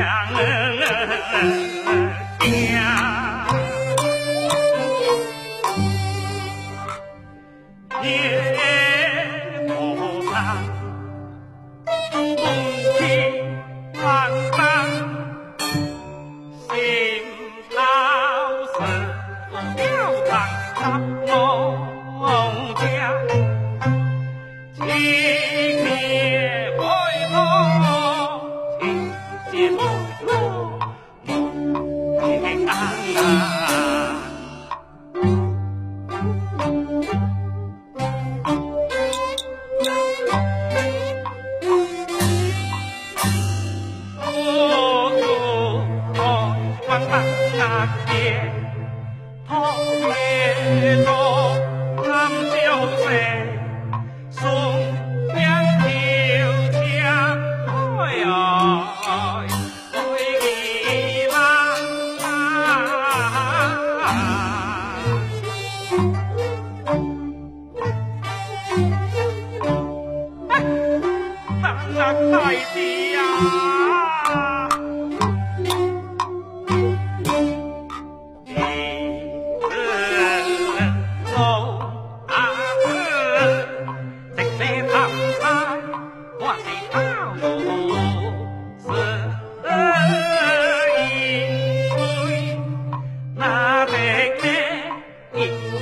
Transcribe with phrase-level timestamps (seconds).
[0.00, 0.08] 娘
[2.40, 2.80] 娘，
[8.02, 8.08] 夜
[9.68, 9.70] 不
[10.32, 10.69] 长。
[47.82, 48.59] aqui.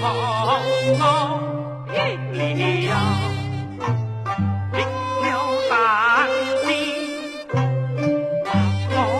[0.00, 0.12] 好
[0.98, 1.40] 好
[1.92, 1.94] 运
[2.32, 2.94] 你要
[5.22, 5.28] 了
[5.68, 5.72] 大
[6.62, 6.66] 计
[8.90, 9.12] 把我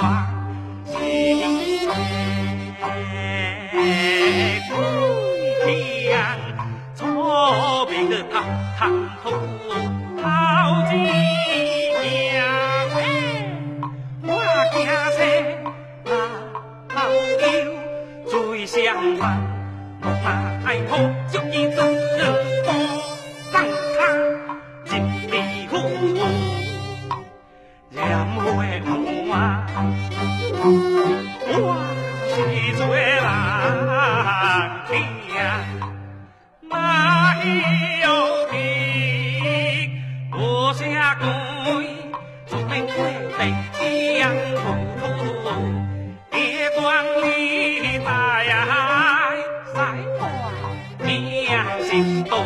[0.00, 0.02] 忘
[0.86, 0.90] 记
[1.40, 1.58] 呀
[4.68, 4.72] 姑
[5.66, 6.10] 娘
[6.94, 8.34] 坐的高
[8.78, 8.80] 堂
[18.70, 19.42] 相伴，
[20.00, 20.30] 我怕
[20.64, 20.92] 爱我
[21.28, 21.82] 就一走
[22.62, 22.70] 不
[23.50, 23.66] 上
[23.98, 24.00] 他，
[27.90, 28.00] 两
[28.36, 28.88] 位红
[29.32, 29.66] 啊，
[31.48, 31.52] 我
[32.28, 32.32] 是
[32.76, 32.80] 最
[33.20, 34.90] 难听
[35.34, 35.38] 呀，
[38.04, 38.06] 有
[38.52, 38.54] 你，
[40.32, 40.38] 我
[40.74, 41.26] 下跪，
[42.46, 42.94] 准备得
[43.84, 43.84] 一
[44.20, 44.22] 样
[44.62, 44.62] 糊
[45.42, 45.50] 涂，
[46.30, 46.80] 别管。
[48.04, 48.52] 来呀，
[49.74, 49.78] 来！
[50.98, 52.44] 你呀，心动。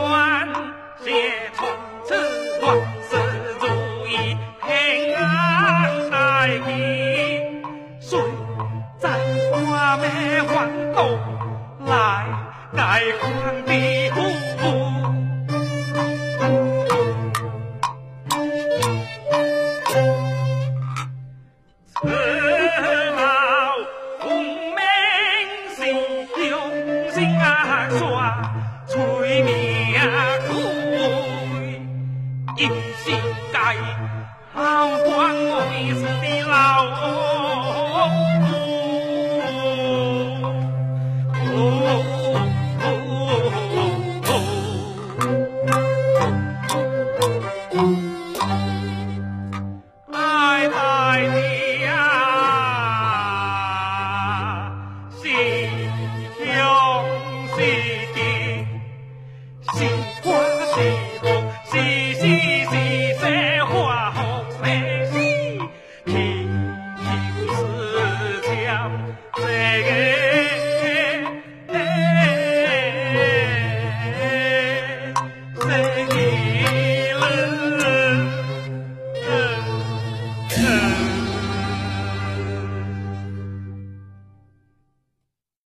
[0.00, 0.48] 万，
[1.54, 1.66] 从
[2.04, 2.08] 此
[2.62, 2.66] 万
[3.08, 3.10] 事
[3.60, 3.62] 如
[4.06, 4.36] 意，
[4.66, 4.68] 平
[5.16, 5.18] 安。
[8.98, 9.06] 咱
[11.86, 12.26] 来，
[12.74, 12.78] 盖
[13.18, 13.22] 房。
[27.90, 28.42] 耍，
[28.86, 29.52] 催命
[30.48, 31.80] 鬼，
[32.56, 33.10] 阴世
[33.52, 33.58] 界，
[34.52, 36.56] 好官为死的老。
[47.70, 48.07] 苦